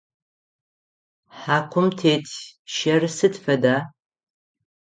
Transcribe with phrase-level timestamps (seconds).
[1.39, 2.25] Хьакум тет
[2.73, 3.77] щэр сыд фэда?